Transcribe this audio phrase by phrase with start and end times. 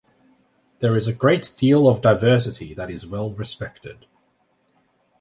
[0.79, 4.07] There is a great deal of diversity that is well respected.